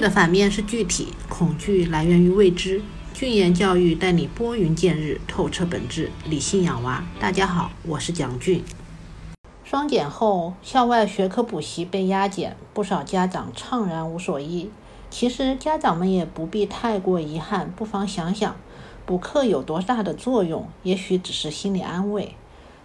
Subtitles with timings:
[0.00, 2.82] 的反面是具体，恐惧来源于未知。
[3.12, 7.04] 俊言教育带你拨云见日，透彻本质，理性养娃。
[7.18, 8.62] 大家好，我是蒋俊。
[9.64, 14.70] 双减后，校外学科补习被压减，不少家长怅然无所依。
[15.10, 18.54] 其实家长们也不必太过遗憾，不妨想想，
[19.04, 20.68] 补课有多大的作用？
[20.84, 22.34] 也许只是心理安慰。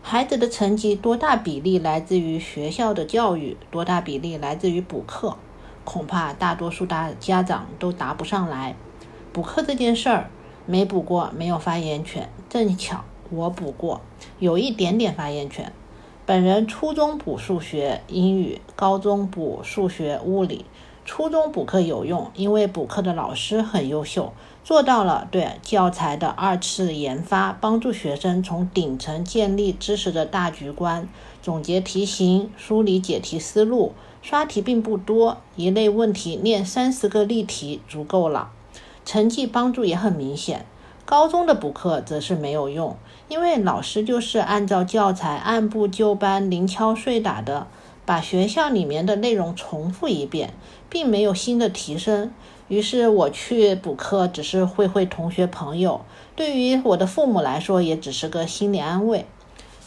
[0.02, 5.38] 孩子的成绩多大比例来自于学校的教育，多大比例来自于补课？
[5.84, 8.76] 恐怕大多数大家长都答不上来。
[9.32, 10.30] 补课这件事儿，
[10.66, 12.30] 没补过没有发言权。
[12.50, 14.02] 正巧我补过，
[14.40, 15.74] 有一点点发言权。
[16.26, 20.66] 本人初中补数学、英语，高中补数学、物理。
[21.05, 24.31] 初中补课有用，因为补课的老师很优秀，
[24.63, 31.09] 做到了对教材的二次研发，帮助学生从顶层建立知识的大局观，
[31.41, 33.93] 总结题型，梳理解题思路。
[34.21, 38.51] 刷题并不多，一类问题练三十个例题足够了，
[39.04, 40.65] 成绩帮助也很明显。
[41.04, 42.95] 高中的补课则是没有用，
[43.27, 47.67] 因为老师就是按照教材按部就班、零敲碎打的
[48.05, 50.54] 把学校里面的内容重复一遍，
[50.90, 52.32] 并没有新的提升。
[52.68, 59.26] 于是我去补课只是会会同学朋友，对于我的父母来说也只是个心理安慰。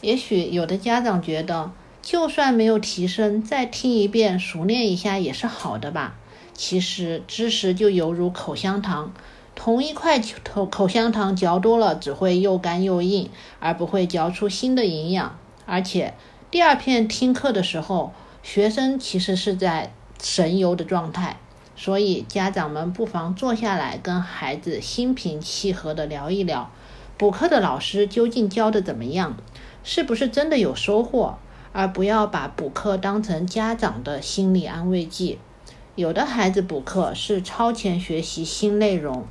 [0.03, 6.17] 也许有的家长觉得，就算没有提升，再听一遍熟练一下也是好的吧。
[6.53, 9.13] 其实知识就犹如口香糖。
[9.55, 15.39] 同一块口口香糖嚼多了，只会又干又硬，而不会嚼出新的营养。
[15.65, 16.15] 而且
[16.49, 21.39] 第二遍听课的时候，学生其实是在神游的状态。
[21.75, 26.71] 所以家长们不妨坐下来跟孩子心平气和地聊一聊，
[27.19, 29.37] 补课的老师究竟教的怎么样，
[29.83, 31.37] 是不是真的有收获，
[31.73, 35.39] 而不要把补课当成家长的心理安慰剂。
[35.97, 39.27] 有的孩子补课是超前学习新内容。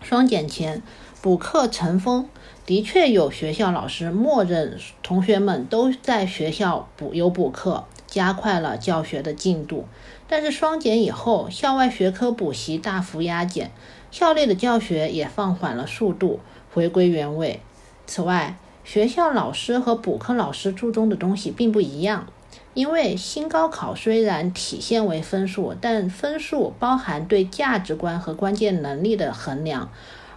[0.00, 0.82] 双减前
[1.22, 2.28] 补课成风，
[2.66, 9.86] 的确有学校老师默认同学们都在学校补有补课，加快了教学的进度。
[10.26, 13.70] 但是双减以后，校外学科补习大幅压减，
[14.10, 16.40] 校内的教学也放缓了速度，
[16.74, 17.60] 回归原位。
[18.04, 22.26] 此外，学校老师和补课老师注重的东西并不一样，
[22.74, 29.88] 因为新高考虽然体现为分数，但分数包含对价值观和关键能力的衡量，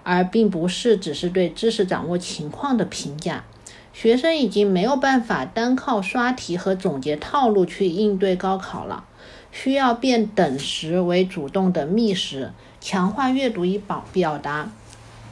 [0.05, 3.43] 而并不是只是对知识掌握情况的评价。
[3.91, 9.05] 学生已经没有办法单靠刷题和总结套路去应对高考了，
[9.51, 14.69] 需要变等时为主动的觅食，强化阅读与表表达。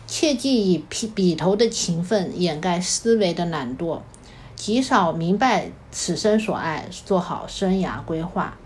[0.08, 4.00] 切忌以笔笔头的勤奋掩盖思维的懒惰，
[4.56, 8.58] 极少明白此生所爱，做好生涯规划。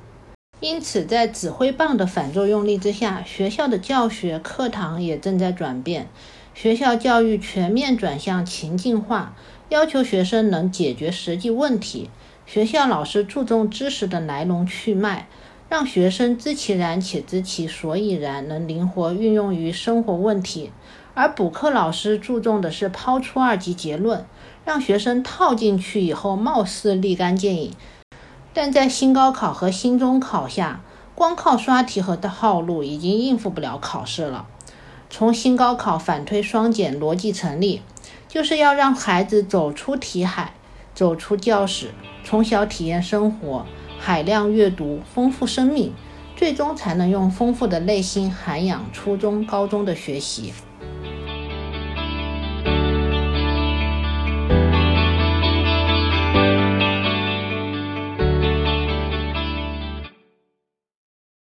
[0.59, 6.07] 因此，在指挥棒的反作用力之下，学校的教学课堂也正在转变。
[6.55, 9.35] 学校教育全面转向情境化，
[9.69, 12.09] 要求学生能解决实际问题。
[12.47, 15.27] 学校老师注重知识的来龙去脉，
[15.69, 20.71] 让学生知其然且知其所以然，能灵活运用于生活问题。
[21.13, 24.25] 而补课老师注重的是抛出二级结论，
[24.65, 27.73] 让学生套进去以后貌似立竿见影，
[28.59, 30.81] 但在新高考和新中考下，
[31.13, 34.47] 光靠刷题和套路已经应付不了考试了。
[35.11, 37.83] 从新高考反推双减逻辑成立，
[38.27, 40.55] 就是要让孩子走出题海，
[40.95, 43.63] 走出教室，从小体验生活，
[43.99, 45.93] 海量阅读，丰富生命，
[46.35, 50.51] 最终才能用丰富的内心涵养初中、高中的学习。